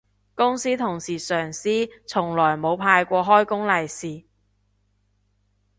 [0.33, 1.69] 公司同事上司
[2.07, 4.25] 從來冇派過開工利是